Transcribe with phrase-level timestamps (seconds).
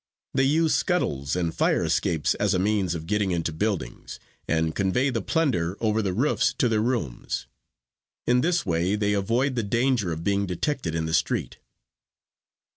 [0.33, 5.11] They use scuttles and fire escapes as a means of getting into buildings and convey
[5.11, 7.45] the plunder over the roofs to their rooms.
[8.25, 11.59] In this way they avoid the danger of being detected in the street.